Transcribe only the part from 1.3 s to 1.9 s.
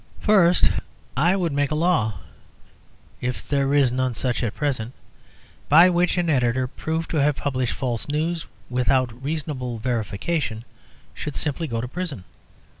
would make a